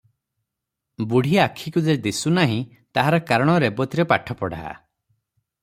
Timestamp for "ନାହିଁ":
2.39-2.57